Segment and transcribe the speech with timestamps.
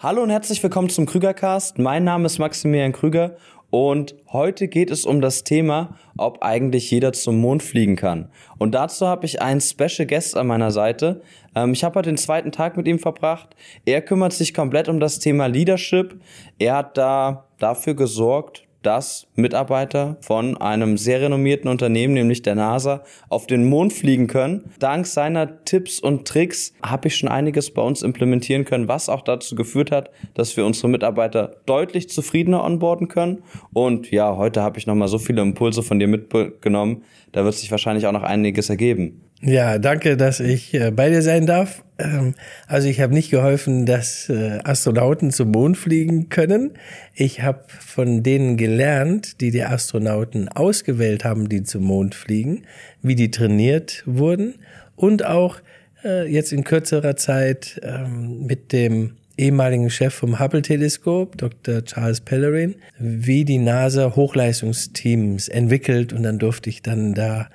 [0.00, 1.80] Hallo und herzlich willkommen zum Krügercast.
[1.80, 3.34] Mein Name ist Maximilian Krüger
[3.70, 8.30] und heute geht es um das Thema, ob eigentlich jeder zum Mond fliegen kann.
[8.58, 11.20] Und dazu habe ich einen Special Guest an meiner Seite.
[11.56, 13.56] Ähm, ich habe heute den zweiten Tag mit ihm verbracht.
[13.86, 16.20] Er kümmert sich komplett um das Thema Leadership.
[16.60, 23.02] Er hat da dafür gesorgt, dass Mitarbeiter von einem sehr renommierten Unternehmen, nämlich der NASA,
[23.28, 24.70] auf den Mond fliegen können.
[24.78, 29.22] Dank seiner Tipps und Tricks habe ich schon einiges bei uns implementieren können, was auch
[29.22, 33.42] dazu geführt hat, dass wir unsere Mitarbeiter deutlich zufriedener onboarden können.
[33.72, 37.02] Und ja, heute habe ich nochmal so viele Impulse von dir mitgenommen.
[37.32, 39.27] Da wird sich wahrscheinlich auch noch einiges ergeben.
[39.40, 41.84] Ja, danke, dass ich äh, bei dir sein darf.
[41.98, 42.34] Ähm,
[42.66, 46.72] also ich habe nicht geholfen, dass äh, Astronauten zum Mond fliegen können.
[47.14, 52.62] Ich habe von denen gelernt, die die Astronauten ausgewählt haben, die zum Mond fliegen,
[53.00, 54.56] wie die trainiert wurden
[54.96, 55.60] und auch
[56.04, 61.84] äh, jetzt in kürzerer Zeit ähm, mit dem ehemaligen Chef vom Hubble-Teleskop, Dr.
[61.84, 67.48] Charles Pellerin, wie die NASA Hochleistungsteams entwickelt und dann durfte ich dann da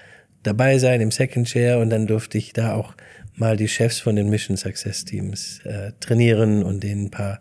[0.44, 2.94] dabei sein im Second Chair und dann durfte ich da auch
[3.36, 7.40] mal die Chefs von den Mission Success Teams äh, trainieren und denen ein paar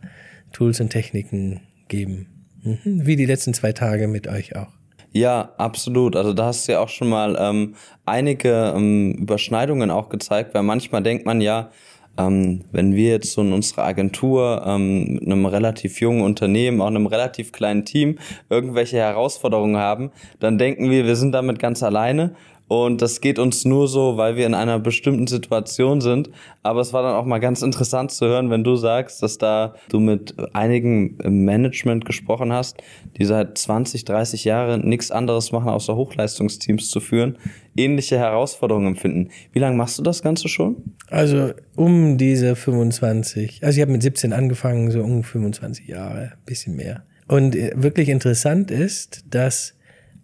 [0.53, 2.29] Tools und Techniken geben.
[2.63, 2.79] Mhm.
[2.85, 4.73] Wie die letzten zwei Tage mit euch auch.
[5.13, 6.17] Ja, absolut.
[6.17, 7.75] Also da hast du ja auch schon mal ähm,
[8.07, 11.71] einige ähm, Überschneidungen auch gezeigt, weil manchmal denkt man ja,
[12.19, 16.87] ähm, wenn wir jetzt so in unserer Agentur ähm, mit einem relativ jungen Unternehmen, auch
[16.87, 18.19] einem relativ kleinen Team
[18.51, 22.35] irgendwelche Herausforderungen haben, dann denken wir, wir sind damit ganz alleine
[22.73, 26.31] und das geht uns nur so, weil wir in einer bestimmten Situation sind.
[26.63, 29.75] Aber es war dann auch mal ganz interessant zu hören, wenn du sagst, dass da
[29.91, 32.83] du mit einigen im Management gesprochen hast,
[33.19, 37.37] die seit 20, 30 Jahren nichts anderes machen, außer Hochleistungsteams zu führen,
[37.77, 39.29] ähnliche Herausforderungen empfinden.
[39.53, 40.77] Wie lange machst du das Ganze schon?
[41.11, 43.63] Also um diese 25.
[43.63, 47.05] Also ich habe mit 17 angefangen, so um 25 Jahre, bisschen mehr.
[47.29, 49.75] Und äh, wirklich interessant ist, dass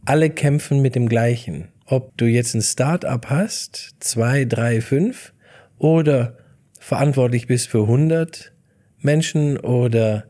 [0.06, 5.32] alle kämpfen mit dem Gleichen ob du jetzt ein Start-up hast, zwei, drei, fünf,
[5.78, 6.36] oder
[6.78, 8.52] verantwortlich bist für 100
[9.00, 10.24] Menschen oder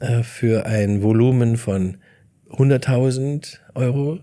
[0.00, 1.98] äh, für ein Volumen von
[2.50, 4.20] 100.000 Euro,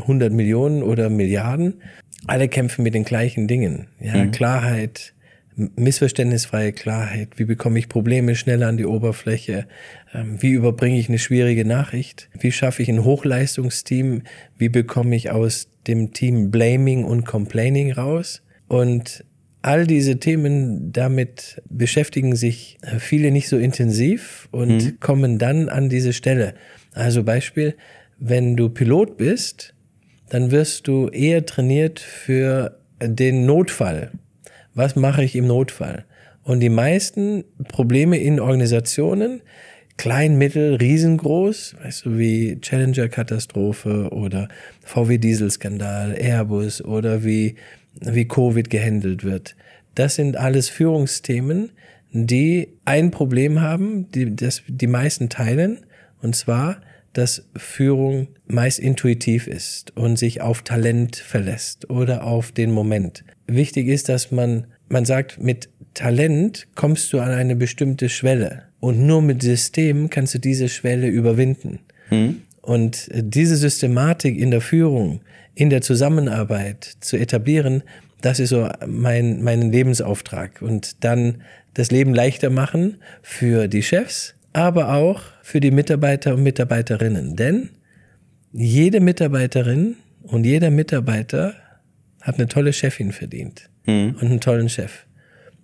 [0.00, 1.82] 100 Millionen oder Milliarden.
[2.26, 3.88] Alle kämpfen mit den gleichen Dingen.
[4.00, 4.30] Ja, mhm.
[4.30, 5.13] Klarheit,
[5.56, 7.30] missverständnisfreie Klarheit.
[7.36, 9.66] Wie bekomme ich Probleme schneller an die Oberfläche?
[10.12, 12.28] Ähm, wie überbringe ich eine schwierige Nachricht?
[12.38, 14.22] Wie schaffe ich ein Hochleistungsteam?
[14.58, 18.42] Wie bekomme ich aus dem Team Blaming und Complaining raus?
[18.66, 19.24] Und
[19.62, 25.00] all diese Themen, damit beschäftigen sich äh, viele nicht so intensiv und mhm.
[25.00, 26.54] kommen dann an diese Stelle.
[26.92, 27.74] Also Beispiel,
[28.18, 29.74] wenn du Pilot bist,
[30.28, 34.12] dann wirst du eher trainiert für den Notfall
[34.74, 36.04] was mache ich im Notfall?
[36.42, 39.40] Und die meisten Probleme in Organisationen,
[39.96, 44.48] klein, mittel, riesengroß, weißt du, wie Challenger-Katastrophe oder
[44.82, 47.56] VW-Dieselskandal, Airbus oder wie,
[48.00, 49.56] wie Covid gehandelt wird.
[49.94, 51.70] Das sind alles Führungsthemen,
[52.12, 55.78] die ein Problem haben, die das die meisten teilen,
[56.20, 56.80] und zwar,
[57.14, 63.24] dass Führung meist intuitiv ist und sich auf Talent verlässt oder auf den Moment.
[63.46, 69.06] Wichtig ist, dass man, man sagt, mit Talent kommst du an eine bestimmte Schwelle und
[69.06, 71.78] nur mit System kannst du diese Schwelle überwinden.
[72.10, 72.42] Mhm.
[72.60, 75.20] Und diese Systematik in der Führung,
[75.54, 77.82] in der Zusammenarbeit zu etablieren,
[78.20, 80.62] das ist so mein, mein Lebensauftrag.
[80.62, 81.42] Und dann
[81.74, 87.36] das Leben leichter machen für die Chefs, aber auch für die Mitarbeiter und Mitarbeiterinnen.
[87.36, 87.70] Denn
[88.52, 91.54] jede Mitarbeiterin und jeder Mitarbeiter
[92.22, 94.16] hat eine tolle Chefin verdient mhm.
[94.20, 95.04] und einen tollen Chef.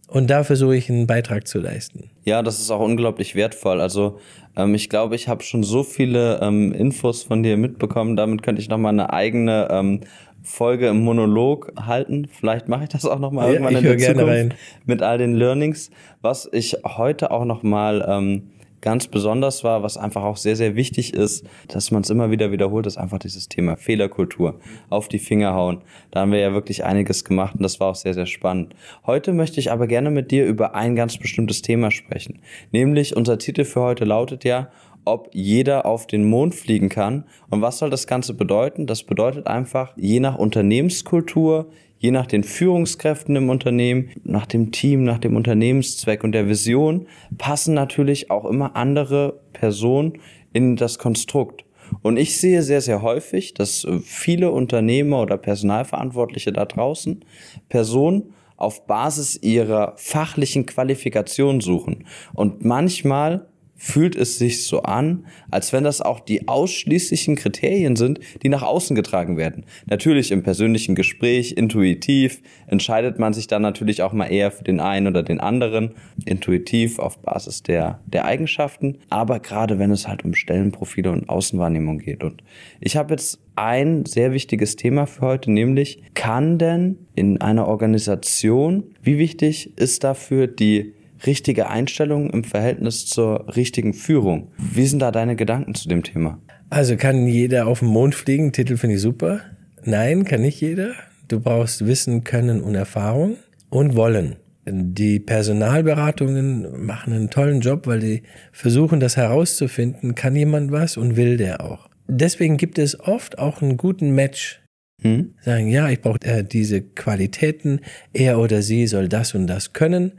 [0.09, 2.11] Und da versuche ich einen Beitrag zu leisten.
[2.25, 3.81] Ja, das ist auch unglaublich wertvoll.
[3.81, 4.19] Also
[4.57, 8.17] ähm, ich glaube, ich habe schon so viele ähm, Infos von dir mitbekommen.
[8.17, 10.01] Damit könnte ich noch mal eine eigene ähm,
[10.43, 12.27] Folge im Monolog halten.
[12.27, 14.55] Vielleicht mache ich das auch noch mal ja, irgendwann in der Zukunft rein.
[14.85, 15.93] mit all den Learnings.
[16.23, 20.77] Was ich heute auch noch mal ähm, ganz besonders war, was einfach auch sehr, sehr
[20.77, 24.61] wichtig ist, dass man es immer wieder wiederholt, ist einfach dieses Thema Fehlerkultur.
[24.89, 25.83] Auf die Finger hauen.
[26.11, 28.75] Da haben wir ja wirklich einiges gemacht und das war auch sehr, sehr spannend.
[29.07, 32.41] Heute möchte ich aber gerne mit dir über ein ganz bestimmtes Thema sprechen.
[32.73, 34.71] Nämlich unser Titel für heute lautet ja,
[35.05, 37.25] ob jeder auf den Mond fliegen kann.
[37.49, 38.87] Und was soll das Ganze bedeuten?
[38.87, 41.71] Das bedeutet einfach, je nach Unternehmenskultur,
[42.01, 47.07] je nach den Führungskräften im Unternehmen, nach dem Team, nach dem Unternehmenszweck und der Vision
[47.37, 50.15] passen natürlich auch immer andere Personen
[50.53, 51.65] in das Konstrukt.
[52.03, 57.23] Und ich sehe sehr, sehr häufig, dass viele Unternehmer oder Personalverantwortliche da draußen
[57.69, 62.07] Personen auf Basis ihrer fachlichen Qualifikation suchen.
[62.33, 63.50] Und manchmal
[63.81, 68.63] fühlt es sich so an, als wenn das auch die ausschließlichen Kriterien sind, die nach
[68.63, 69.65] außen getragen werden.
[69.87, 74.81] Natürlich im persönlichen Gespräch, intuitiv, entscheidet man sich dann natürlich auch mal eher für den
[74.81, 75.95] einen oder den anderen,
[76.27, 82.01] intuitiv auf Basis der, der Eigenschaften, aber gerade wenn es halt um Stellenprofile und Außenwahrnehmung
[82.01, 82.23] geht.
[82.23, 82.43] Und
[82.81, 88.95] ich habe jetzt ein sehr wichtiges Thema für heute, nämlich kann denn in einer Organisation,
[89.03, 90.93] wie wichtig ist dafür die
[91.27, 94.53] richtige Einstellung im Verhältnis zur richtigen Führung.
[94.59, 96.39] Wie sind da deine Gedanken zu dem Thema?
[96.71, 98.53] Also kann jeder auf den Mond fliegen?
[98.53, 99.41] Titel finde ich super.
[99.85, 100.93] Nein, kann nicht jeder.
[101.29, 103.37] Du brauchst Wissen, Können und Erfahrung
[103.71, 104.37] und Wollen.
[104.67, 108.23] Die Personalberatungen machen einen tollen Job, weil die
[108.53, 111.89] versuchen, das herauszufinden, kann jemand was und will der auch.
[112.07, 114.61] Deswegen gibt es oft auch einen guten Match.
[115.03, 115.35] Hm?
[115.41, 117.81] Sagen, ja, ich brauche äh, diese Qualitäten,
[118.13, 120.13] er oder sie soll das und das können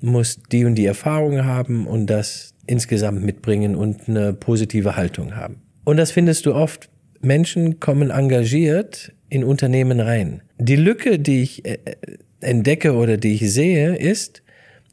[0.00, 5.62] muss die und die Erfahrung haben und das insgesamt mitbringen und eine positive Haltung haben.
[5.84, 6.90] Und das findest du oft.
[7.20, 10.42] Menschen kommen engagiert in Unternehmen rein.
[10.58, 11.78] Die Lücke, die ich äh,
[12.40, 14.42] entdecke oder die ich sehe, ist,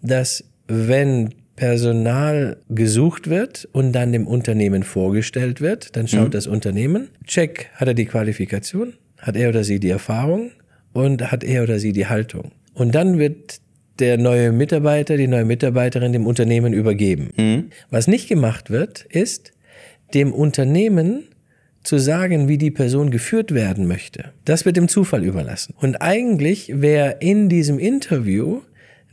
[0.01, 6.31] dass wenn Personal gesucht wird und dann dem Unternehmen vorgestellt wird, dann schaut mhm.
[6.31, 10.51] das Unternehmen, check, hat er die Qualifikation, hat er oder sie die Erfahrung
[10.93, 12.51] und hat er oder sie die Haltung.
[12.73, 13.61] Und dann wird
[13.99, 17.29] der neue Mitarbeiter, die neue Mitarbeiterin dem Unternehmen übergeben.
[17.37, 17.69] Mhm.
[17.89, 19.51] Was nicht gemacht wird, ist,
[20.13, 21.23] dem Unternehmen
[21.83, 24.31] zu sagen, wie die Person geführt werden möchte.
[24.45, 25.75] Das wird dem Zufall überlassen.
[25.77, 28.61] Und eigentlich wäre in diesem Interview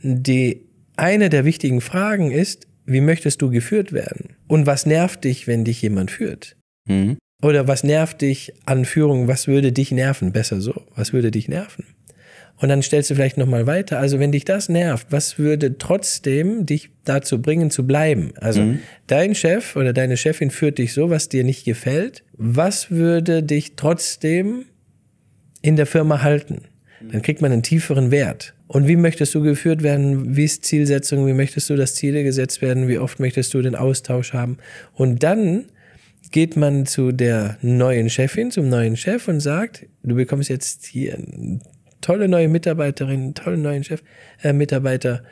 [0.01, 0.61] die
[0.95, 4.35] eine der wichtigen Fragen ist, wie möchtest du geführt werden?
[4.47, 6.55] Und was nervt dich, wenn dich jemand führt?
[6.87, 7.17] Mhm.
[7.41, 9.27] Oder was nervt dich an Führung?
[9.27, 10.31] Was würde dich nerven?
[10.31, 10.83] Besser so.
[10.95, 11.85] Was würde dich nerven?
[12.61, 13.97] Und dann stellst du vielleicht nochmal weiter.
[13.97, 18.33] Also wenn dich das nervt, was würde trotzdem dich dazu bringen zu bleiben?
[18.39, 18.79] Also mhm.
[19.07, 22.23] dein Chef oder deine Chefin führt dich so, was dir nicht gefällt.
[22.33, 24.65] Was würde dich trotzdem
[25.63, 26.61] in der Firma halten?
[27.11, 28.53] Dann kriegt man einen tieferen Wert.
[28.67, 30.35] Und wie möchtest du geführt werden?
[30.35, 31.25] Wie ist Zielsetzung?
[31.25, 32.87] Wie möchtest du, dass Ziele gesetzt werden?
[32.87, 34.57] Wie oft möchtest du den Austausch haben?
[34.93, 35.65] Und dann
[36.31, 41.17] geht man zu der neuen Chefin, zum neuen Chef und sagt, du bekommst jetzt hier
[42.01, 44.03] tolle neue Mitarbeiterin, tollen neuen Chef,
[44.41, 45.23] äh, Mitarbeiter.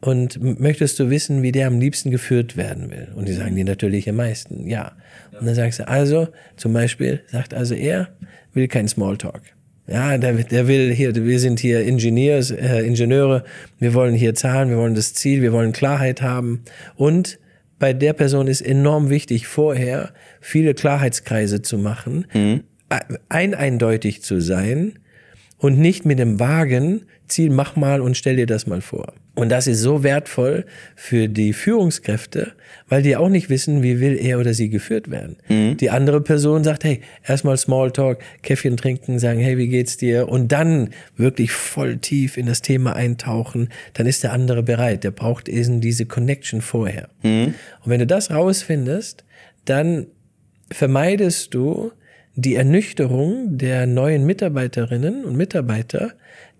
[0.00, 3.08] Und möchtest du wissen, wie der am liebsten geführt werden will?
[3.16, 4.92] Und die sagen die natürlich am meisten, ja.
[5.38, 8.08] Und dann sagst du, also, zum Beispiel, sagt also er,
[8.52, 9.42] will kein Smalltalk.
[9.88, 13.42] Ja, der, der will hier, wir sind hier Ingenieurs, äh, Ingenieure,
[13.78, 16.62] wir wollen hier Zahlen, wir wollen das Ziel, wir wollen Klarheit haben.
[16.94, 17.38] Und
[17.78, 22.64] bei der Person ist enorm wichtig, vorher viele Klarheitskreise zu machen, mhm.
[23.28, 24.98] ein eindeutig zu sein,
[25.58, 29.12] und nicht mit dem Wagen, Ziel, mach mal und stell dir das mal vor.
[29.34, 30.64] Und das ist so wertvoll
[30.96, 32.52] für die Führungskräfte,
[32.88, 35.36] weil die auch nicht wissen, wie will er oder sie geführt werden.
[35.48, 35.76] Mhm.
[35.76, 40.28] Die andere Person sagt, hey, erstmal Smalltalk, Käffchen trinken, sagen, hey, wie geht's dir?
[40.28, 45.04] Und dann wirklich voll tief in das Thema eintauchen, dann ist der andere bereit.
[45.04, 47.08] Der braucht eben diese Connection vorher.
[47.22, 47.54] Mhm.
[47.84, 49.24] Und wenn du das rausfindest,
[49.64, 50.06] dann
[50.70, 51.92] vermeidest du
[52.38, 56.12] die Ernüchterung der neuen Mitarbeiterinnen und Mitarbeiter,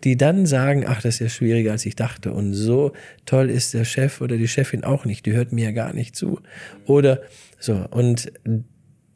[0.03, 2.33] die dann sagen, ach, das ist ja schwieriger, als ich dachte.
[2.33, 2.95] Und so
[3.27, 5.25] toll ist der Chef oder die Chefin auch nicht.
[5.25, 6.41] Die hört mir ja gar nicht zu.
[6.85, 7.23] Oder
[7.61, 7.87] so.
[7.93, 8.33] Und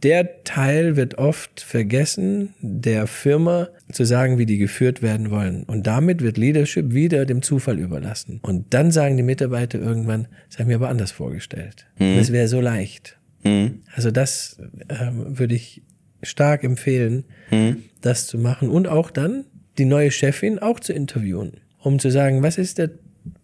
[0.04, 5.64] der Teil wird oft vergessen, der Firma zu sagen, wie die geführt werden wollen.
[5.64, 8.38] Und damit wird Leadership wieder dem Zufall überlassen.
[8.40, 11.86] Und dann sagen die Mitarbeiter irgendwann, das habe ich mir aber anders vorgestellt.
[11.98, 12.18] Mhm.
[12.18, 13.18] Das wäre so leicht.
[13.42, 13.80] Mhm.
[13.96, 15.82] Also das ähm, würde ich
[16.22, 17.84] stark empfehlen, mhm.
[18.00, 19.44] das zu machen und auch dann
[19.78, 22.90] die neue Chefin auch zu interviewen, um zu sagen, was ist der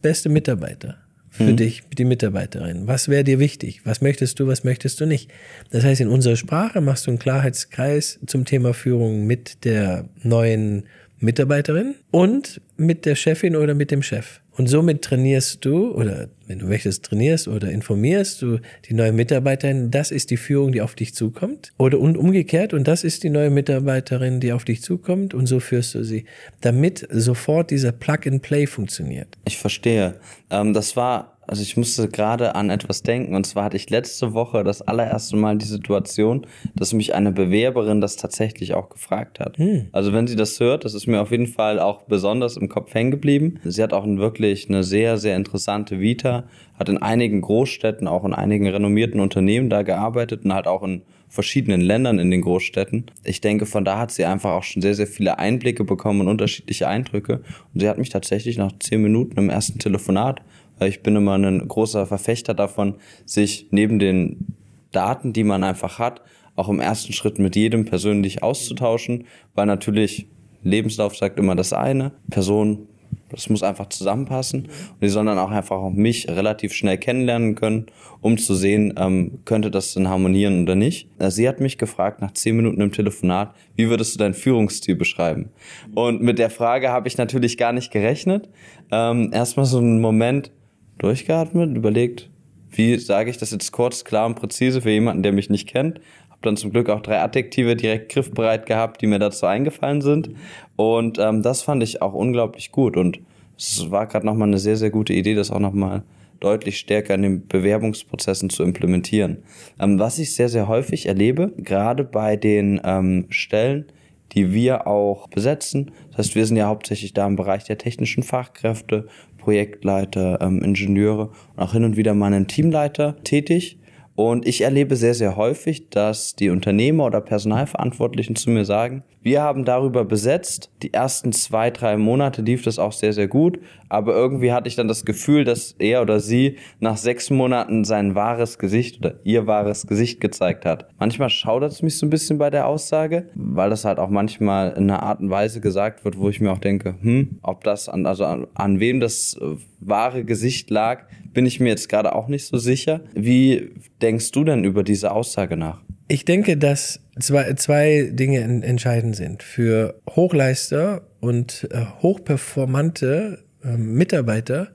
[0.03, 0.99] beste Mitarbeiter
[1.31, 1.57] für mhm.
[1.57, 2.87] dich, die Mitarbeiterin?
[2.87, 3.83] Was wäre dir wichtig?
[3.85, 5.31] Was möchtest du, was möchtest du nicht?
[5.71, 10.85] Das heißt, in unserer Sprache machst du einen Klarheitskreis zum Thema Führung mit der neuen
[11.21, 14.41] Mitarbeiterin und mit der Chefin oder mit dem Chef.
[14.59, 19.93] Und somit trainierst du, oder wenn du möchtest, trainierst oder informierst du die neue Mitarbeiterin,
[19.93, 21.73] das ist die Führung, die auf dich zukommt.
[21.79, 25.61] Oder und umgekehrt, und das ist die neue Mitarbeiterin, die auf dich zukommt, und so
[25.61, 26.25] führst du sie,
[26.61, 29.39] damit sofort dieser Plug-and-Play funktioniert.
[29.47, 30.17] Ich verstehe.
[30.51, 33.35] Ähm, das war also ich musste gerade an etwas denken.
[33.35, 38.01] Und zwar hatte ich letzte Woche das allererste Mal die Situation, dass mich eine Bewerberin
[38.01, 39.59] das tatsächlich auch gefragt hat.
[39.59, 39.89] Hm.
[39.93, 42.95] Also wenn sie das hört, das ist mir auf jeden Fall auch besonders im Kopf
[42.95, 43.59] hängen geblieben.
[43.65, 46.45] Sie hat auch wirklich eine sehr, sehr interessante Vita,
[46.79, 51.03] hat in einigen Großstädten, auch in einigen renommierten Unternehmen da gearbeitet und halt auch in
[51.29, 53.07] verschiedenen Ländern in den Großstädten.
[53.25, 56.29] Ich denke, von da hat sie einfach auch schon sehr, sehr viele Einblicke bekommen und
[56.29, 57.43] unterschiedliche Eindrücke.
[57.75, 60.41] Und sie hat mich tatsächlich nach zehn Minuten im ersten Telefonat,
[60.81, 64.55] ich bin immer ein großer Verfechter davon, sich neben den
[64.93, 66.23] Daten, die man einfach hat,
[66.57, 70.29] auch im ersten Schritt mit jedem persönlich auszutauschen, weil natürlich
[70.63, 72.89] Lebenslauf sagt immer das eine, Person
[73.31, 74.63] das muss einfach zusammenpassen.
[74.63, 77.87] Und die sollen dann auch einfach auch mich relativ schnell kennenlernen können,
[78.21, 81.09] um zu sehen, ähm, könnte das denn harmonieren oder nicht.
[81.19, 84.97] Äh, sie hat mich gefragt nach zehn Minuten im Telefonat, wie würdest du deinen Führungsstil
[84.97, 85.51] beschreiben?
[85.95, 88.49] Und mit der Frage habe ich natürlich gar nicht gerechnet.
[88.91, 90.51] Ähm, erstmal so einen Moment
[90.99, 92.31] durchgeatmet, überlegt,
[92.71, 96.01] wie sage ich das jetzt kurz, klar und präzise für jemanden, der mich nicht kennt.
[96.29, 100.31] Habe dann zum Glück auch drei Adjektive direkt griffbereit gehabt, die mir dazu eingefallen sind.
[100.77, 102.97] Und ähm, das fand ich auch unglaublich gut.
[102.97, 103.21] Und
[103.57, 106.03] es war gerade nochmal eine sehr, sehr gute Idee, das auch nochmal
[106.41, 109.39] deutlich stärker in den Bewerbungsprozessen zu implementieren.
[109.81, 113.87] Ähm, was ich sehr, sehr häufig erlebe, gerade bei den ähm, Stellen,
[114.33, 115.91] die wir auch besetzen.
[116.11, 119.07] Das heißt, wir sind ja hauptsächlich da im Bereich der technischen Fachkräfte,
[119.39, 123.79] Projektleiter, ähm, Ingenieure und auch hin und wieder mal einen Teamleiter tätig.
[124.15, 129.43] Und ich erlebe sehr, sehr häufig, dass die Unternehmer oder Personalverantwortlichen zu mir sagen, wir
[129.43, 133.59] haben darüber besetzt, die ersten zwei, drei Monate lief das auch sehr, sehr gut,
[133.91, 138.15] aber irgendwie hatte ich dann das Gefühl, dass er oder sie nach sechs Monaten sein
[138.15, 140.89] wahres Gesicht oder ihr wahres Gesicht gezeigt hat.
[140.99, 144.71] Manchmal schaudert es mich so ein bisschen bei der Aussage, weil das halt auch manchmal
[144.71, 147.91] in einer Art und Weise gesagt wird, wo ich mir auch denke, hm, ob das
[147.91, 149.39] an, also an, an wem das
[149.79, 151.03] wahre Gesicht lag,
[151.35, 153.03] bin ich mir jetzt gerade auch nicht so sicher.
[153.13, 155.83] Wie denkst du denn über diese Aussage nach?
[156.11, 159.43] Ich denke, dass zwei, zwei Dinge entscheidend sind.
[159.43, 164.69] Für Hochleister und äh, hochperformante äh, Mitarbeiter,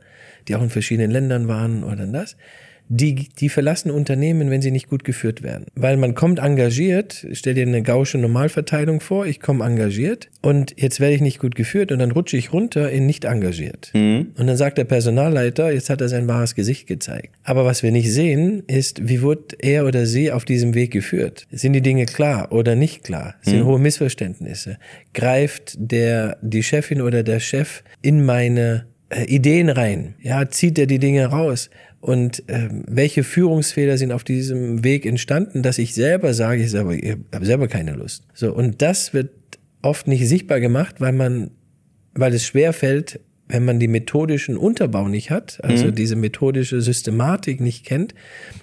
[0.47, 2.37] die auch in verschiedenen Ländern waren oder das,
[2.95, 5.65] die, die verlassen Unternehmen, wenn sie nicht gut geführt werden.
[5.75, 10.99] Weil man kommt engagiert, stell dir eine gausche Normalverteilung vor, ich komme engagiert und jetzt
[10.99, 13.89] werde ich nicht gut geführt und dann rutsche ich runter in nicht engagiert.
[13.93, 14.33] Mhm.
[14.37, 17.33] Und dann sagt der Personalleiter, jetzt hat er sein wahres Gesicht gezeigt.
[17.43, 21.47] Aber was wir nicht sehen, ist, wie wird er oder sie auf diesem Weg geführt?
[21.51, 23.35] Sind die Dinge klar oder nicht klar?
[23.41, 23.65] Sind mhm.
[23.65, 24.77] hohe Missverständnisse?
[25.13, 30.15] Greift der, die Chefin oder der Chef in meine äh, Ideen rein?
[30.21, 31.69] Ja, zieht er die Dinge raus?
[32.03, 36.93] Und ähm, welche Führungsfehler sind auf diesem Weg entstanden, dass ich selber sage, ich, selber,
[36.95, 38.25] ich habe selber keine Lust.
[38.33, 39.29] So und das wird
[39.81, 41.51] oft nicht sichtbar gemacht, weil man,
[42.13, 45.95] weil es schwer fällt, wenn man die methodischen Unterbau nicht hat, also mhm.
[45.95, 48.13] diese methodische Systematik nicht kennt,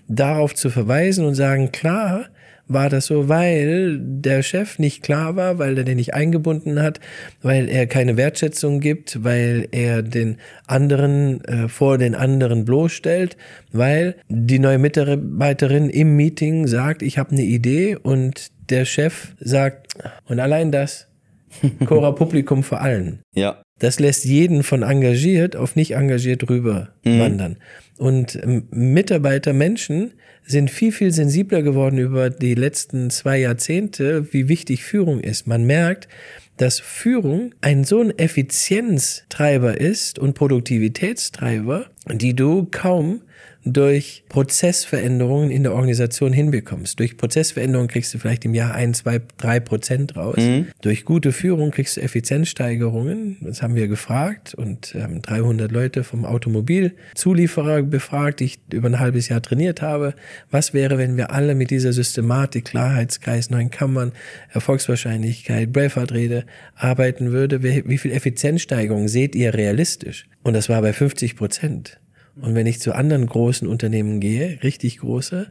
[0.06, 2.26] darauf zu verweisen und sagen, klar,
[2.72, 7.00] war das so, weil der Chef nicht klar war, weil er den nicht eingebunden hat,
[7.42, 13.36] weil er keine Wertschätzung gibt, weil er den anderen äh, vor den anderen bloßstellt,
[13.72, 19.94] weil die neue Mitarbeiterin im Meeting sagt, ich habe eine Idee und der Chef sagt,
[20.26, 21.08] und allein das,
[21.86, 23.20] Cora Publikum vor allen.
[23.34, 23.62] Ja.
[23.80, 27.18] Das lässt jeden von engagiert auf nicht engagiert rüber mhm.
[27.18, 27.56] wandern.
[27.96, 30.12] Und ähm, Mitarbeiter, Menschen
[30.46, 35.46] sind viel, viel sensibler geworden über die letzten zwei Jahrzehnte, wie wichtig Führung ist.
[35.46, 36.08] Man merkt,
[36.56, 43.22] dass Führung ein so ein Effizienztreiber ist und Produktivitätstreiber, die du kaum
[43.64, 46.98] durch Prozessveränderungen in der Organisation hinbekommst.
[46.98, 50.38] Durch Prozessveränderungen kriegst du vielleicht im Jahr ein, zwei, drei Prozent raus.
[50.38, 50.68] Mhm.
[50.80, 53.36] Durch gute Führung kriegst du Effizienzsteigerungen.
[53.40, 58.98] Das haben wir gefragt und ähm, 300 Leute vom Automobilzulieferer befragt, die ich über ein
[58.98, 60.14] halbes Jahr trainiert habe.
[60.50, 64.12] Was wäre, wenn wir alle mit dieser Systematik, Klarheitskreis, neuen Kammern,
[64.52, 67.62] Erfolgswahrscheinlichkeit, Braveheart-Rede arbeiten würde?
[67.62, 70.26] Wie viel Effizienzsteigerung seht ihr realistisch?
[70.42, 72.00] Und das war bei 50 Prozent.
[72.40, 75.50] Und wenn ich zu anderen großen Unternehmen gehe, richtig große,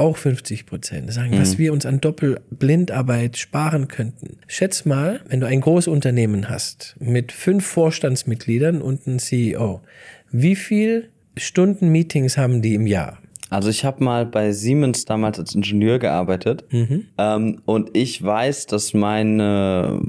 [0.00, 1.12] auch 50 Prozent.
[1.12, 1.40] Sagen, mhm.
[1.40, 4.38] was wir uns an Doppelblindarbeit sparen könnten.
[4.46, 9.82] Schätz mal, wenn du ein Großunternehmen hast mit fünf Vorstandsmitgliedern und einem CEO,
[10.30, 13.18] wie viel Stunden Meetings haben die im Jahr?
[13.50, 17.06] Also ich habe mal bei Siemens damals als Ingenieur gearbeitet mhm.
[17.18, 20.00] ähm, und ich weiß, dass meine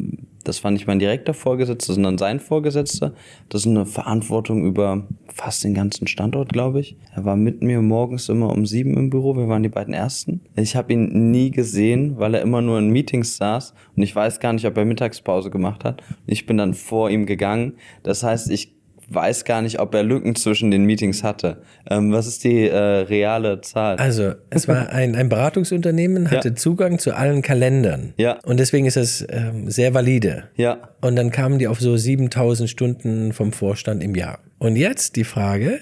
[0.43, 3.13] das war nicht mein direkter Vorgesetzter, sondern sein Vorgesetzter.
[3.49, 6.97] Das ist eine Verantwortung über fast den ganzen Standort, glaube ich.
[7.15, 9.35] Er war mit mir morgens immer um sieben im Büro.
[9.35, 10.41] Wir waren die beiden Ersten.
[10.55, 14.39] Ich habe ihn nie gesehen, weil er immer nur in Meetings saß und ich weiß
[14.39, 16.03] gar nicht, ob er Mittagspause gemacht hat.
[16.25, 17.73] Ich bin dann vor ihm gegangen.
[18.03, 18.73] Das heißt, ich
[19.13, 21.61] weiß gar nicht, ob er Lücken zwischen den Meetings hatte.
[21.89, 23.97] Ähm, was ist die äh, reale Zahl?
[23.97, 26.55] Also, es war ein, ein Beratungsunternehmen, hatte Ja.
[26.55, 28.13] Zugang zu allen Kalendern.
[28.17, 28.39] Ja.
[28.45, 30.45] Und deswegen ist es ähm, sehr valide.
[30.55, 30.77] ja.
[31.01, 34.39] Und dann kamen die auf so 7000 Stunden vom Vorstand im Jahr.
[34.59, 35.79] Und jetzt die Frage,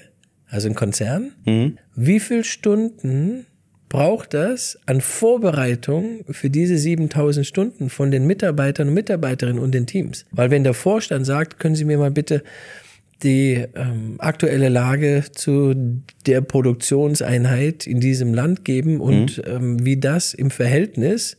[0.48, 1.32] also ein Konzern,
[1.94, 3.44] wie viel Stunden
[3.90, 9.86] braucht das an Vorbereitung für diese 7000 Stunden von den Mitarbeitern und Mitarbeiterinnen und den
[9.86, 10.24] Teams?
[10.30, 12.42] Weil wenn der Vorstand sagt, können Sie mir mal bitte
[13.22, 15.74] die ähm, aktuelle Lage zu
[16.26, 21.36] der Produktionseinheit in diesem Land geben und ähm, wie das im Verhältnis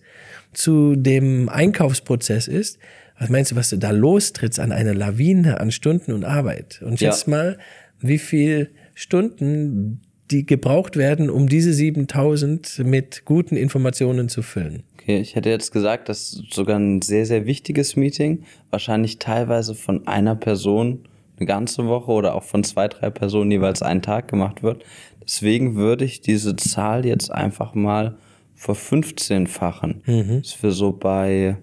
[0.54, 2.78] zu dem Einkaufsprozess ist.
[3.20, 6.82] Was meinst du, was du da lostrittst an einer Lawine an Stunden und Arbeit?
[6.84, 7.12] Und Ja.
[7.12, 7.58] schätz mal,
[8.00, 14.84] wie viel Stunden die gebraucht werden, um diese 7000 mit guten Informationen zu füllen.
[14.94, 18.44] Okay, ich hätte jetzt gesagt, das ist sogar ein sehr, sehr wichtiges Meeting.
[18.70, 21.00] Wahrscheinlich teilweise von einer Person
[21.42, 24.84] eine ganze Woche oder auch von zwei, drei Personen jeweils einen Tag gemacht wird.
[25.24, 28.18] Deswegen würde ich diese Zahl jetzt einfach mal
[28.56, 30.04] verfünfzehnfachen.
[30.06, 30.42] Mhm.
[30.44, 31.58] Das wäre so bei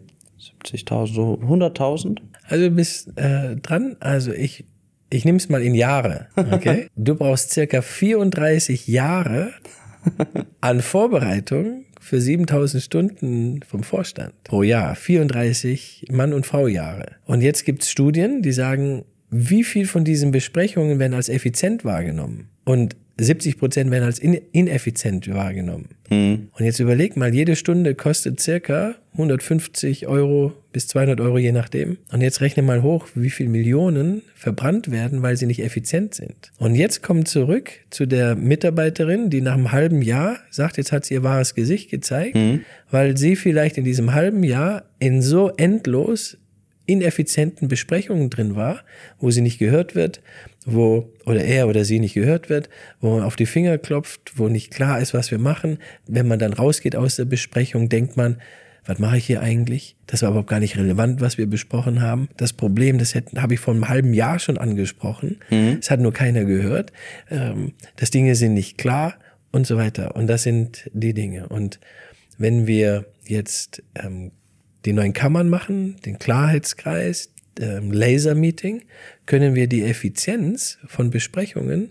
[0.65, 2.19] 70.000, so 100.000.
[2.49, 3.97] Also du bist äh, dran.
[4.01, 4.65] Also ich,
[5.11, 6.27] ich nehme es mal in Jahre.
[6.35, 6.89] Okay?
[6.97, 9.53] du brauchst circa 34 Jahre
[10.61, 14.95] an Vorbereitung für 7000 Stunden vom Vorstand pro Jahr.
[14.95, 17.17] 34 Mann- und Frau-Jahre.
[17.27, 22.49] Und jetzt gibt's Studien, die sagen, wie viel von diesen Besprechungen werden als effizient wahrgenommen?
[22.65, 25.89] Und 70 Prozent werden als in ineffizient wahrgenommen.
[26.57, 31.99] Und jetzt überleg mal, jede Stunde kostet circa 150 Euro bis 200 Euro, je nachdem.
[32.13, 36.53] Und jetzt rechne mal hoch, wie viel Millionen verbrannt werden, weil sie nicht effizient sind.
[36.59, 41.05] Und jetzt kommt zurück zu der Mitarbeiterin, die nach einem halben Jahr sagt, jetzt hat
[41.05, 42.37] sie ihr wahres Gesicht gezeigt,
[42.93, 46.39] weil sie vielleicht in diesem halben Jahr in so endlos
[46.89, 48.81] ineffizienten Besprechungen drin war,
[49.21, 50.21] wo sie nicht gehört wird,
[50.65, 52.69] wo oder er oder sie nicht gehört wird,
[53.01, 55.79] wo man auf die Finger klopft, wo nicht klar ist, was wir machen.
[56.07, 58.39] Wenn man dann rausgeht aus der Besprechung, denkt man,
[58.87, 59.97] was mache ich hier eigentlich?
[60.07, 62.31] Das war überhaupt gar nicht relevant, was wir besprochen haben.
[62.39, 65.37] Das Problem, das hätte- habe ich vor einem halben Jahr schon angesprochen.
[65.79, 66.91] Es hat nur keiner gehört.
[67.31, 69.19] Ähm, das Dinge sind nicht klar
[69.53, 70.17] und so weiter.
[70.17, 71.49] Und das sind die Dinge.
[71.49, 71.81] Und
[72.39, 74.31] wenn wir jetzt ähm,
[74.89, 77.29] die neuen Kammern machen, den Klarheitskreis,
[77.61, 78.85] ähm, Laser-Meeting,
[79.27, 81.91] können wir die Effizienz von Besprechungen,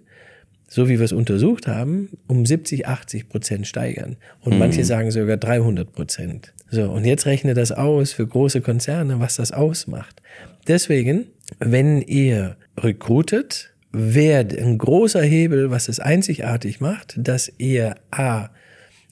[0.67, 4.17] so wie wir es untersucht haben, um 70, 80 Prozent steigern.
[4.41, 6.53] Und manche sagen sogar 300 Prozent.
[6.71, 10.19] So, und jetzt rechne das aus für große Konzerne, was das ausmacht.
[10.67, 11.27] Deswegen,
[11.59, 18.49] wenn ihr recruitet, wäre ein großer Hebel, was es einzigartig macht, dass ihr A,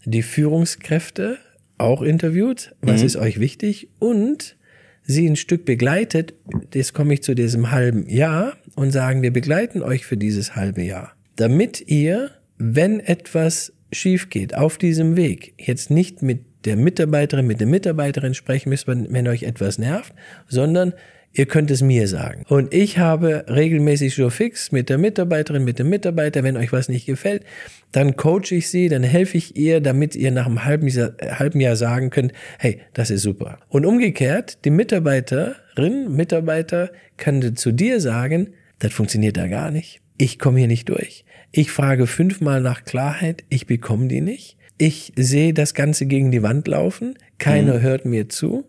[0.05, 1.37] die Führungskräfte
[1.77, 3.89] auch interviewt, was ist euch wichtig?
[3.99, 4.55] Und
[5.03, 6.33] sie ein Stück begleitet,
[6.73, 10.81] jetzt komme ich zu diesem halben Jahr und sagen, wir begleiten euch für dieses halbe
[10.81, 17.45] Jahr, damit ihr, wenn etwas schief geht auf diesem Weg, jetzt nicht mit der Mitarbeiterin,
[17.45, 20.13] mit der Mitarbeiterin sprechen müsst, wenn, wenn euch etwas nervt,
[20.47, 20.93] sondern
[21.35, 22.43] ihr könnt es mir sagen.
[22.47, 26.87] Und ich habe regelmäßig so fix mit der Mitarbeiterin, mit dem Mitarbeiter, wenn euch was
[26.87, 27.43] nicht gefällt,
[27.91, 31.31] dann coache ich sie, dann helfe ich ihr, damit ihr nach einem halben Jahr, äh,
[31.31, 33.59] halben Jahr sagen könnt, hey, das ist super.
[33.67, 40.01] Und umgekehrt, die Mitarbeiterin, Mitarbeiter kann zu dir sagen, das funktioniert da gar nicht.
[40.17, 41.25] Ich komme hier nicht durch.
[41.51, 44.57] Ich frage fünfmal nach Klarheit, ich bekomme die nicht.
[44.77, 48.65] Ich sehe das Ganze gegen die Wand laufen, keiner hört mir zu.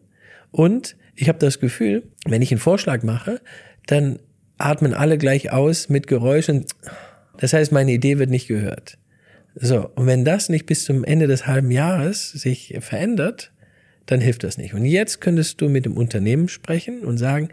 [0.50, 3.40] Und ich habe das Gefühl, wenn ich einen Vorschlag mache,
[3.86, 4.20] dann
[4.58, 6.66] atmen alle gleich aus mit Geräuschen.
[7.38, 8.98] Das heißt, meine Idee wird nicht gehört.
[9.54, 13.52] So, und wenn das nicht bis zum Ende des halben Jahres sich verändert,
[14.04, 14.74] dann hilft das nicht.
[14.74, 17.48] Und jetzt könntest du mit dem Unternehmen sprechen und sagen,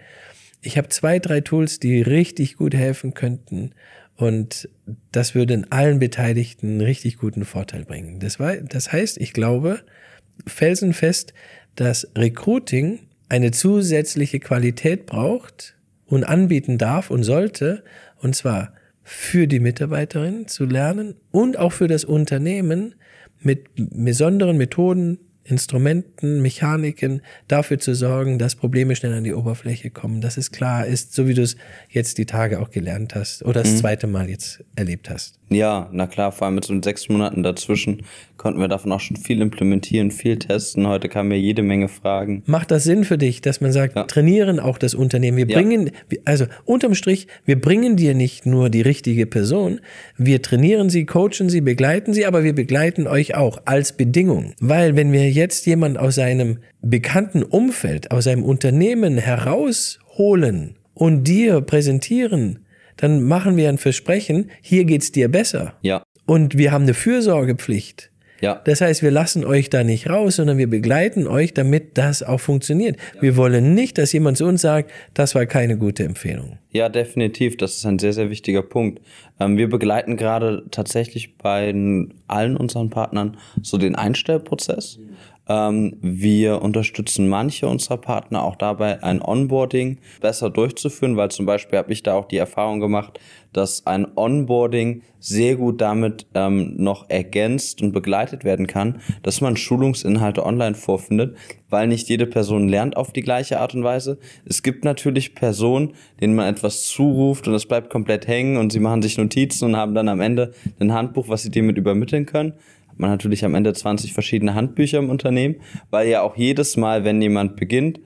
[0.61, 3.71] ich habe zwei, drei Tools, die richtig gut helfen könnten.
[4.15, 4.69] Und
[5.11, 8.19] das würde in allen Beteiligten einen richtig guten Vorteil bringen.
[8.19, 9.81] Das, war, das heißt, ich glaube
[10.45, 11.33] felsenfest,
[11.75, 12.99] dass Recruiting
[13.33, 17.83] eine zusätzliche Qualität braucht und anbieten darf und sollte,
[18.21, 22.93] und zwar für die Mitarbeiterin zu lernen und auch für das Unternehmen
[23.39, 30.21] mit besonderen Methoden, Instrumenten, Mechaniken dafür zu sorgen, dass Probleme schnell an die Oberfläche kommen,
[30.21, 31.57] dass es klar ist, so wie du es
[31.89, 35.39] jetzt die Tage auch gelernt hast oder das zweite Mal jetzt erlebt hast.
[35.53, 38.03] Ja, na klar, vor allem mit so sechs Monaten dazwischen
[38.37, 40.87] konnten wir davon auch schon viel implementieren, viel testen.
[40.87, 42.43] Heute kamen ja jede Menge Fragen.
[42.45, 44.03] Macht das Sinn für dich, dass man sagt, Ja.
[44.03, 45.37] trainieren auch das Unternehmen?
[45.37, 45.59] Wir Ja.
[45.59, 45.91] bringen,
[46.25, 49.79] also unterm Strich, wir bringen dir nicht nur die richtige Person,
[50.17, 54.53] wir trainieren sie, coachen sie, begleiten sie, aber wir begleiten euch auch als Bedingung.
[54.59, 61.61] Weil wenn wir jetzt jemand aus seinem bekannten Umfeld, aus seinem Unternehmen herausholen und dir
[61.61, 62.59] präsentieren,
[62.97, 65.73] dann machen wir ein Versprechen, hier geht's dir besser.
[65.81, 66.03] Ja.
[66.25, 68.11] Und wir haben eine Fürsorgepflicht.
[68.43, 68.61] Ja.
[68.65, 72.41] Das heißt, wir lassen euch da nicht raus, sondern wir begleiten euch, damit das auch
[72.41, 72.97] funktioniert.
[73.21, 76.57] Wir wollen nicht, dass jemand zu uns sagt, das war keine gute Empfehlung.
[76.71, 77.55] Ja, definitiv.
[77.55, 79.01] Das ist ein sehr, sehr wichtiger Punkt.
[79.39, 81.73] Ähm, wir begleiten gerade tatsächlich bei
[82.27, 84.99] allen unseren Partnern so den Einstellprozess.
[85.47, 91.79] Ähm, wir unterstützen manche unserer Partner auch dabei, ein Onboarding besser durchzuführen, weil zum Beispiel
[91.79, 93.19] habe ich da auch die Erfahrung gemacht,
[93.51, 99.57] dass ein Onboarding sehr gut damit ähm, noch ergänzt und begleitet werden kann, dass man
[99.57, 101.37] Schulungsinhalte online vorfindet,
[101.69, 104.17] weil nicht jede Person lernt auf die gleiche Art und Weise.
[104.45, 108.79] Es gibt natürlich Personen, denen man etwas zuruft und es bleibt komplett hängen und sie
[108.79, 112.25] machen sich Notizen und haben dann am Ende ein Handbuch, was sie dir mit übermitteln
[112.25, 112.53] können
[112.97, 115.55] man natürlich am Ende 20 verschiedene Handbücher im Unternehmen,
[115.89, 117.99] weil ja auch jedes Mal, wenn jemand beginnt,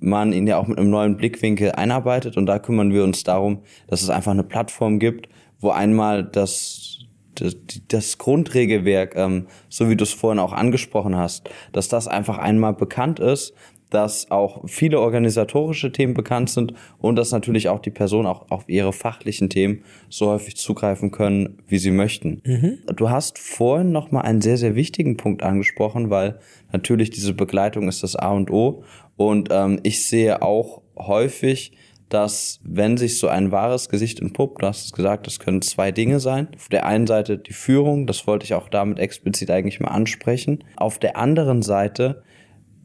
[0.00, 2.36] man ihn ja auch mit einem neuen Blickwinkel einarbeitet.
[2.36, 5.28] Und da kümmern wir uns darum, dass es einfach eine Plattform gibt,
[5.60, 7.00] wo einmal das,
[7.34, 7.56] das,
[7.88, 12.72] das Grundregelwerk, ähm, so wie du es vorhin auch angesprochen hast, dass das einfach einmal
[12.72, 13.54] bekannt ist,
[13.90, 18.68] dass auch viele organisatorische Themen bekannt sind und dass natürlich auch die Personen auch auf
[18.68, 22.40] ihre fachlichen Themen so häufig zugreifen können, wie sie möchten.
[22.44, 22.78] Mhm.
[22.94, 26.38] Du hast vorhin noch mal einen sehr sehr wichtigen Punkt angesprochen, weil
[26.72, 28.84] natürlich diese Begleitung ist das A und O
[29.16, 31.72] und ähm, ich sehe auch häufig
[32.10, 35.92] dass wenn sich so ein wahres Gesicht entpuppt, du hast es gesagt, das können zwei
[35.92, 36.48] Dinge sein.
[36.56, 40.64] Auf der einen Seite die Führung, das wollte ich auch damit explizit eigentlich mal ansprechen.
[40.76, 42.22] Auf der anderen Seite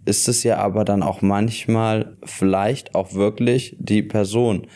[0.06, 4.68] ist es ja aber dann auch manchmal vielleicht auch wirklich die Person.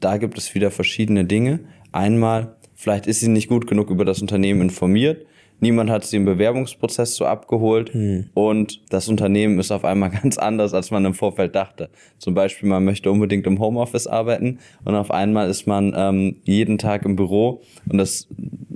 [0.00, 1.60] Da gibt es wieder verschiedene Dinge.
[1.92, 5.26] Einmal, vielleicht ist sie nicht gut genug über das Unternehmen informiert.
[5.60, 8.30] Niemand hat sie im Bewerbungsprozess so abgeholt hm.
[8.34, 11.88] und das Unternehmen ist auf einmal ganz anders, als man im Vorfeld dachte.
[12.18, 16.78] Zum Beispiel, man möchte unbedingt im Homeoffice arbeiten und auf einmal ist man ähm, jeden
[16.78, 18.26] Tag im Büro und es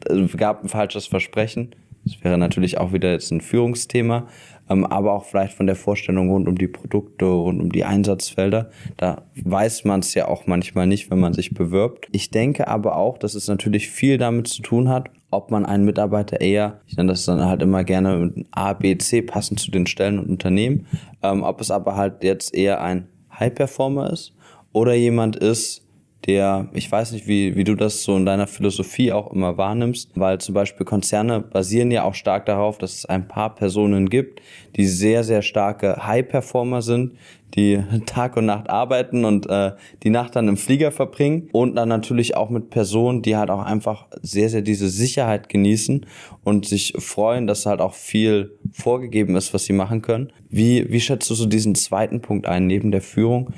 [0.09, 1.75] äh, gab ein falsches Versprechen.
[2.05, 4.29] Das wäre natürlich auch wieder jetzt ein Führungsthema
[4.69, 8.71] aber auch vielleicht von der Vorstellung rund um die Produkte, rund um die Einsatzfelder.
[8.97, 12.09] Da weiß man es ja auch manchmal nicht, wenn man sich bewirbt.
[12.13, 15.85] Ich denke aber auch, dass es natürlich viel damit zu tun hat, ob man einen
[15.85, 19.71] Mitarbeiter eher, ich nenne das dann halt immer gerne mit A, B, C passend zu
[19.71, 20.87] den Stellen und Unternehmen,
[21.23, 24.35] ähm, ob es aber halt jetzt eher ein High-Performer ist
[24.73, 25.86] oder jemand ist,
[26.27, 30.11] der, ich weiß nicht, wie, wie du das so in deiner Philosophie auch immer wahrnimmst,
[30.15, 34.41] weil zum Beispiel Konzerne basieren ja auch stark darauf, dass es ein paar Personen gibt,
[34.77, 37.13] die sehr, sehr starke High-Performer sind,
[37.55, 41.89] die Tag und Nacht arbeiten und äh, die Nacht dann im Flieger verbringen und dann
[41.89, 46.07] natürlich auch mit Personen, die halt auch einfach sehr, sehr diese Sicherheit genießen
[46.45, 50.33] und sich freuen, dass halt auch viel vorgegeben ist, was sie machen können.
[50.49, 53.53] Wie, wie schätzt du so diesen zweiten Punkt ein, neben der Führung?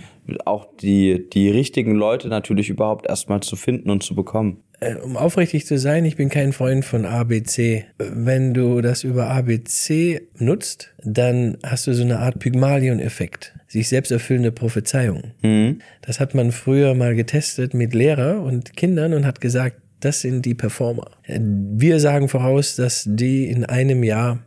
[0.45, 4.63] auch die, die richtigen Leute natürlich überhaupt erstmal zu finden und zu bekommen.
[4.81, 7.85] Äh, um aufrichtig zu sein, ich bin kein Freund von ABC.
[7.99, 14.11] Wenn du das über ABC nutzt, dann hast du so eine Art Pygmalion-Effekt, sich selbst
[14.13, 15.33] erfüllende Prophezeiung.
[15.43, 15.81] Mhm.
[16.03, 20.45] Das hat man früher mal getestet mit Lehrer und Kindern und hat gesagt, das sind
[20.45, 21.11] die Performer.
[21.27, 24.45] Wir sagen voraus, dass die in einem Jahr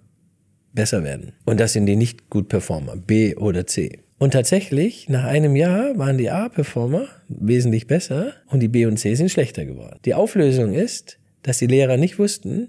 [0.73, 1.33] besser werden.
[1.45, 3.99] Und das sind die nicht gut Performer, B oder C.
[4.21, 9.15] Und tatsächlich, nach einem Jahr waren die A-Performer wesentlich besser und die B und C
[9.15, 9.97] sind schlechter geworden.
[10.05, 12.67] Die Auflösung ist, dass die Lehrer nicht wussten,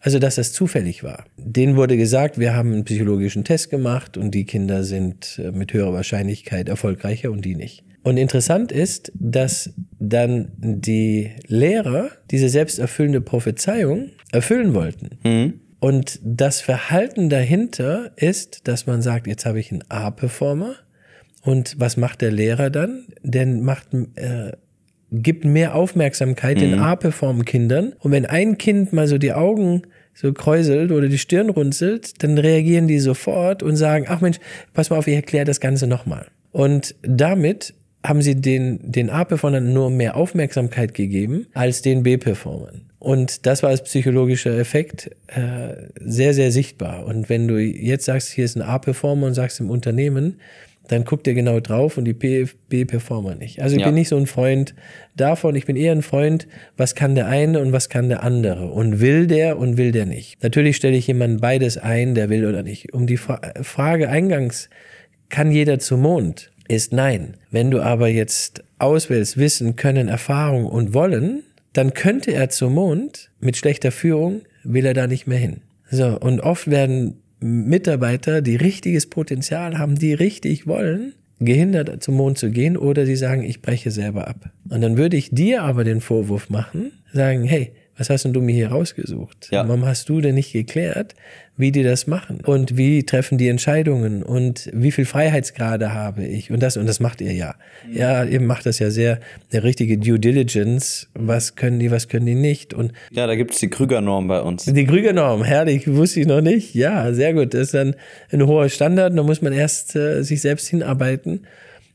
[0.00, 1.26] also dass das zufällig war.
[1.36, 5.74] Denen wurde gesagt, wir haben einen psychologischen Test gemacht und die Kinder sind äh, mit
[5.74, 7.84] höherer Wahrscheinlichkeit erfolgreicher und die nicht.
[8.02, 15.18] Und interessant ist, dass dann die Lehrer diese selbsterfüllende Prophezeiung erfüllen wollten.
[15.22, 15.60] Mhm.
[15.80, 20.74] Und das Verhalten dahinter ist, dass man sagt, jetzt habe ich einen A-Performer.
[21.42, 23.06] Und was macht der Lehrer dann?
[23.22, 24.52] Der macht, äh,
[25.12, 26.60] gibt mehr Aufmerksamkeit mhm.
[26.60, 27.94] den A-Perform-Kindern.
[27.98, 29.82] Und wenn ein Kind mal so die Augen
[30.14, 34.38] so kräuselt oder die Stirn runzelt, dann reagieren die sofort und sagen, ach Mensch,
[34.74, 36.26] pass mal auf, ich erkläre das Ganze nochmal.
[36.50, 37.74] Und damit
[38.08, 42.82] haben sie den, den A-Performern nur mehr Aufmerksamkeit gegeben als den B-Performern.
[42.98, 47.04] Und das war als psychologischer Effekt äh, sehr, sehr sichtbar.
[47.06, 50.40] Und wenn du jetzt sagst, hier ist ein A-Performer und sagst im Unternehmen,
[50.88, 53.60] dann guckt er genau drauf und die B-Performer nicht.
[53.60, 53.88] Also ich ja.
[53.88, 54.74] bin nicht so ein Freund
[55.16, 58.68] davon, ich bin eher ein Freund, was kann der eine und was kann der andere
[58.68, 60.42] und will der und will der nicht.
[60.42, 62.94] Natürlich stelle ich jemanden beides ein, der will oder nicht.
[62.94, 64.70] Um die Fra Frage eingangs,
[65.28, 66.50] kann jeder zum Mond?
[66.68, 67.34] Ist nein.
[67.50, 73.30] Wenn du aber jetzt auswählst, Wissen, Können, Erfahrung und Wollen, dann könnte er zum Mond,
[73.40, 75.62] mit schlechter Führung will er da nicht mehr hin.
[75.90, 82.36] So, und oft werden Mitarbeiter, die richtiges Potenzial haben, die richtig wollen, gehindert, zum Mond
[82.36, 84.50] zu gehen oder sie sagen, ich breche selber ab.
[84.68, 88.40] Und dann würde ich dir aber den Vorwurf machen, sagen, hey, was hast denn du
[88.40, 89.48] mir hier rausgesucht?
[89.50, 89.66] Ja.
[89.66, 91.14] Warum hast du denn nicht geklärt,
[91.56, 92.40] wie die das machen?
[92.44, 94.22] Und wie treffen die Entscheidungen?
[94.22, 96.50] Und wie viel Freiheitsgrade habe ich?
[96.52, 97.56] Und das, und das macht ihr ja.
[97.92, 99.18] Ja, ihr macht das ja sehr,
[99.52, 101.08] eine richtige Due Diligence.
[101.14, 102.72] Was können die, was können die nicht?
[102.72, 104.64] Und Ja, da gibt's die Krüger-Norm bei uns.
[104.64, 106.74] die Krüger-Norm, herrlich, wusste ich noch nicht.
[106.74, 107.52] Ja, sehr gut.
[107.54, 107.96] Das ist dann
[108.30, 109.18] ein hoher Standard.
[109.18, 111.46] Da muss man erst äh, sich selbst hinarbeiten.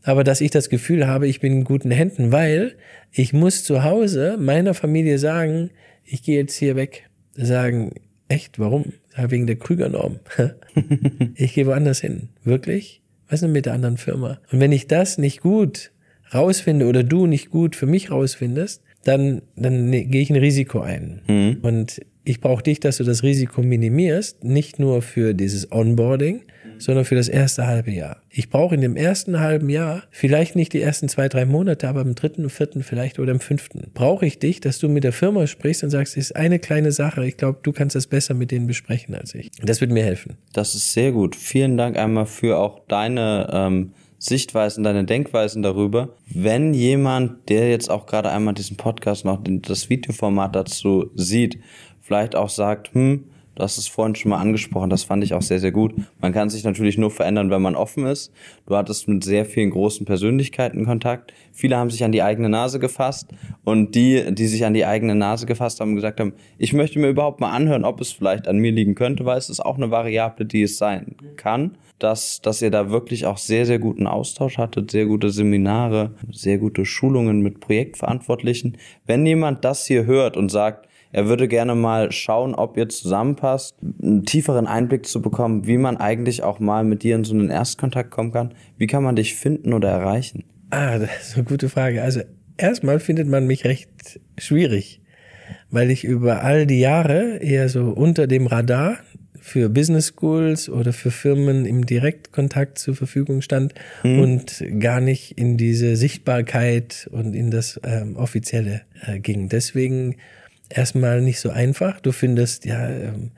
[0.04, 2.74] Aber dass ich das Gefühl habe, ich bin in guten Händen, weil
[3.14, 5.70] ich muss zu Hause meiner Familie sagen,
[6.06, 7.10] ich gehe jetzt hier weg.
[7.36, 7.92] Sagen,
[8.28, 8.94] echt, warum?
[9.18, 10.20] Wegen der Krüger-Norm.
[11.36, 12.30] ich gehe woanders hin.
[12.44, 13.02] Wirklich?
[13.28, 14.40] Was ist denn mit der anderen Firma?
[14.52, 15.92] Und wenn ich das nicht gut
[16.34, 20.80] rausfinde oder du nicht gut für mich rausfindest, dann, dann ne- gehe ich ein Risiko
[20.82, 21.22] ein.
[21.62, 26.44] Und ich brauche dich, dass du das Risiko minimierst, nicht nur für dieses Onboarding,
[26.78, 28.22] sondern für das erste halbe Jahr.
[28.30, 32.02] Ich brauche in dem ersten halben Jahr, vielleicht nicht die ersten zwei, drei Monate, aber
[32.02, 35.48] im dritten, vierten vielleicht oder im fünften, brauche ich dich, dass du mit der Firma
[35.48, 38.52] sprichst und sagst, es ist eine kleine Sache, ich glaube, du kannst das besser mit
[38.52, 39.52] denen besprechen als ich.
[39.62, 40.38] Das wird mir helfen.
[40.54, 41.36] Das ist sehr gut.
[41.36, 46.16] Vielen Dank einmal für auch deine ähm, Sichtweisen, deine Denkweisen darüber.
[46.28, 51.60] Wenn jemand, der jetzt auch gerade einmal diesen Podcast noch das Videoformat dazu sieht,
[52.04, 53.24] vielleicht auch sagt, hm,
[53.56, 55.94] du hast es vorhin schon mal angesprochen, das fand ich auch sehr, sehr gut.
[56.20, 58.32] Man kann sich natürlich nur verändern, wenn man offen ist.
[58.68, 61.34] Du hattest mit sehr vielen großen Persönlichkeiten Kontakt.
[61.54, 63.30] Viele haben sich an die eigene Nase gefasst
[63.64, 67.10] und die, die sich an die eigene Nase gefasst haben, gesagt haben, ich möchte mir
[67.10, 69.92] überhaupt mal anhören, ob es vielleicht an mir liegen könnte, weil es ist auch eine
[69.92, 74.58] Variable, die es sein kann dass, dass ihr da wirklich auch sehr, sehr guten Austausch
[74.58, 78.78] hattet, sehr gute Seminare, sehr gute Schulungen mit Projektverantwortlichen.
[79.06, 83.76] Wenn jemand das hier hört und sagt, er würde gerne mal schauen, ob ihr zusammenpasst,
[84.02, 87.52] einen tieferen Einblick zu bekommen, wie man eigentlich auch mal mit dir in so einen
[87.52, 88.56] Erstkontakt kommen kann.
[88.78, 90.44] Wie kann man dich finden oder erreichen?
[90.72, 92.02] Ah, das ist eine gute Frage.
[92.02, 92.22] Also
[92.58, 95.02] erstmal findet man mich recht schwierig,
[95.70, 98.98] weil ich über all die Jahre eher so unter dem Radar
[99.40, 105.58] für Business Schools oder für Firmen im Direktkontakt zur Verfügung stand und gar nicht in
[105.58, 109.50] diese Sichtbarkeit und in das ähm, Offizielle äh, ging.
[109.50, 110.16] Deswegen
[110.78, 112.00] erstmal nicht so einfach.
[112.00, 113.32] Du findest ja ähm,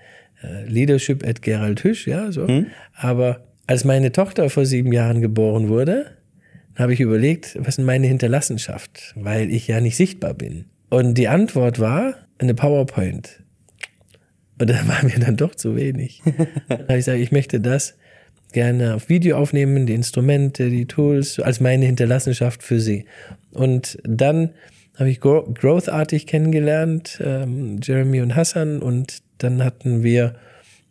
[0.43, 2.47] äh, Leadership at Gerald Hüsch, ja, so.
[2.93, 6.11] Aber als meine Tochter vor sieben Jahren geboren wurde,
[6.75, 10.65] habe ich überlegt, was ist denn meine Hinterlassenschaft, weil ich ja nicht sichtbar bin.
[10.89, 13.43] Und die Antwort war eine PowerPoint.
[14.59, 16.21] Und da war mir dann doch zu wenig.
[16.67, 17.95] Dann habe ich gesagt, ich möchte das
[18.51, 23.05] gerne auf Video aufnehmen, die Instrumente, die Tools, als meine Hinterlassenschaft für sie.
[23.51, 24.51] Und dann
[24.97, 30.35] habe ich Gro- Growthartig kennengelernt, ähm, Jeremy und Hassan, und dann hatten wir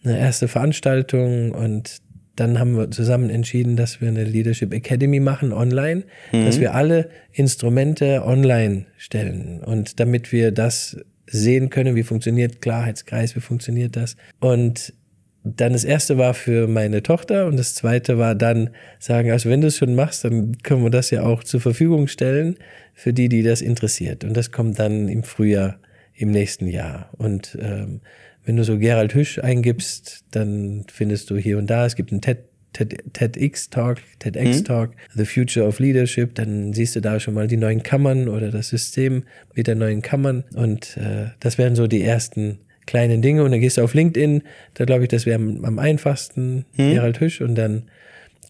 [0.04, 1.98] eine erste Veranstaltung und
[2.36, 7.08] dann haben wir zusammen entschieden, dass wir eine Leadership Academy machen online, dass wir alle
[7.32, 9.62] Instrumente online stellen.
[9.64, 14.16] Und damit wir das sehen können, wie funktioniert Klarheitskreis, wie funktioniert das.
[14.40, 14.92] Und
[15.44, 19.60] dann das erste war für meine Tochter und das zweite war dann sagen, also wenn
[19.60, 22.56] du es schon machst, dann können wir das ja auch zur Verfügung stellen
[22.94, 24.24] für die, die das interessiert.
[24.24, 25.78] Und das kommt dann im Frühjahr
[26.14, 27.10] im nächsten Jahr.
[27.18, 28.00] Und ähm,
[28.44, 32.22] wenn du so Gerald Hüsch eingibst, dann findest du hier und da, es gibt einen
[32.22, 32.38] TED,
[32.72, 37.82] TED, TEDx-Talk, TEDx-Talk, The Future of Leadership, dann siehst du da schon mal die neuen
[37.82, 42.58] Kammern oder das System mit den neuen Kammern und äh, das wären so die ersten
[42.86, 44.42] kleinen Dinge und dann gehst du auf LinkedIn,
[44.74, 47.84] da glaube ich, das wäre am, am einfachsten, Gerald Hüsch und dann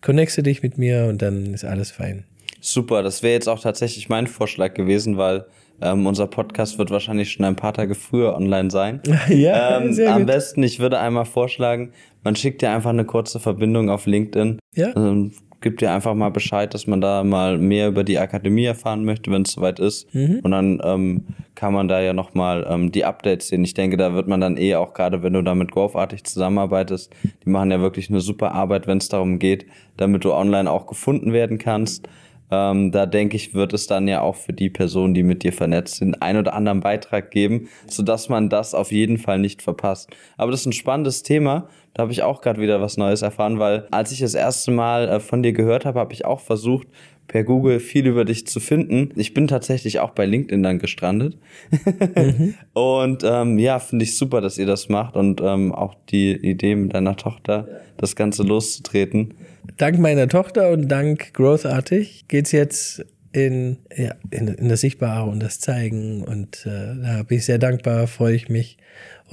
[0.00, 2.24] connectst du dich mit mir und dann ist alles fein.
[2.60, 5.44] Super, das wäre jetzt auch tatsächlich mein Vorschlag gewesen, weil
[5.82, 9.00] ähm, unser Podcast wird wahrscheinlich schon ein paar Tage früher online sein.
[9.28, 10.28] Ja, ähm, sehr am gut.
[10.28, 11.92] besten, ich würde einmal vorschlagen,
[12.22, 14.58] man schickt dir einfach eine kurze Verbindung auf LinkedIn.
[14.74, 14.94] Ja.
[14.96, 15.32] Ähm,
[15.64, 19.32] gibt dir einfach mal Bescheid, dass man da mal mehr über die Akademie erfahren möchte,
[19.32, 20.14] wenn es soweit ist.
[20.14, 20.40] Mhm.
[20.42, 21.24] Und dann ähm,
[21.56, 23.64] kann man da ja nochmal ähm, die Updates sehen.
[23.64, 27.12] Ich denke, da wird man dann eh auch gerade, wenn du da mit Growthartig zusammenarbeitest,
[27.44, 30.86] die machen ja wirklich eine super Arbeit, wenn es darum geht, damit du online auch
[30.86, 32.08] gefunden werden kannst.
[32.50, 35.52] Ähm, da denke ich, wird es dann ja auch für die Personen, die mit dir
[35.52, 40.10] vernetzt sind, ein oder anderen Beitrag geben, sodass man das auf jeden Fall nicht verpasst.
[40.36, 41.68] Aber das ist ein spannendes Thema.
[41.94, 45.08] Da habe ich auch gerade wieder was Neues erfahren, weil als ich das erste Mal
[45.08, 46.88] äh, von dir gehört habe, habe ich auch versucht,
[47.28, 49.10] per Google viel über dich zu finden.
[49.16, 51.38] Ich bin tatsächlich auch bei LinkedIn dann gestrandet.
[52.74, 56.74] Und ähm, ja, finde ich super, dass ihr das macht und ähm, auch die Idee
[56.74, 59.34] mit deiner Tochter, das Ganze loszutreten.
[59.78, 65.42] Dank meiner Tochter und dank Growthartig geht's jetzt in, ja, in, in das Sichtbare und
[65.42, 68.76] das Zeigen und äh, da bin ich sehr dankbar, freue ich mich.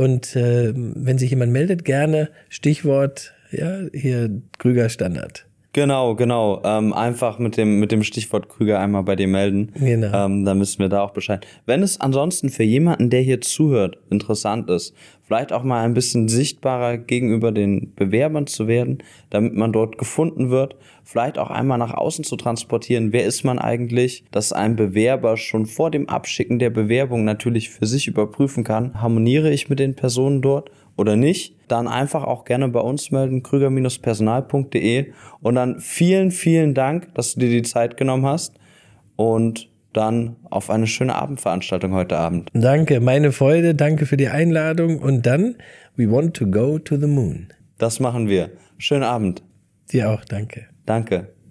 [0.01, 5.45] Und äh, wenn sich jemand meldet, gerne Stichwort, ja, hier Krüger Standard.
[5.73, 6.61] Genau, genau.
[6.65, 9.71] Ähm, einfach mit dem, mit dem Stichwort Krüger einmal bei dir melden.
[9.75, 10.25] Genau.
[10.25, 11.47] Ähm, dann wissen wir da auch Bescheid.
[11.65, 16.27] Wenn es ansonsten für jemanden, der hier zuhört, interessant ist, vielleicht auch mal ein bisschen
[16.27, 18.97] sichtbarer gegenüber den Bewerbern zu werden,
[19.29, 23.57] damit man dort gefunden wird, vielleicht auch einmal nach außen zu transportieren, wer ist man
[23.57, 29.01] eigentlich, dass ein Bewerber schon vor dem Abschicken der Bewerbung natürlich für sich überprüfen kann,
[29.01, 30.69] harmoniere ich mit den Personen dort
[31.01, 35.11] oder nicht, dann einfach auch gerne bei uns melden, krüger-personal.de
[35.41, 38.53] und dann vielen, vielen Dank, dass du dir die Zeit genommen hast
[39.15, 42.49] und dann auf eine schöne Abendveranstaltung heute Abend.
[42.53, 45.55] Danke, meine Freude, danke für die Einladung und dann,
[45.95, 47.47] we want to go to the moon.
[47.77, 48.51] Das machen wir.
[48.77, 49.43] Schönen Abend.
[49.91, 50.67] Dir auch, danke.
[50.85, 51.33] Danke.